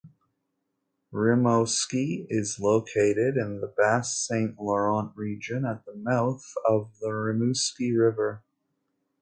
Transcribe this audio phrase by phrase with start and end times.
[1.13, 8.41] Rimouski is located in the Bas-Saint-Laurent region, at the mouth of the Rimouski River.